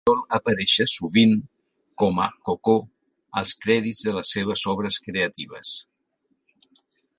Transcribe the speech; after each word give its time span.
Sol 0.09 0.19
aparèixer 0.35 0.85
sovint 0.91 1.35
com 2.03 2.21
a 2.23 2.25
Coco 2.49 2.75
als 3.43 3.53
crèdits 3.67 4.03
de 4.09 4.15
les 4.17 4.33
seves 4.37 4.67
obres 4.75 5.01
creatives. 5.07 5.77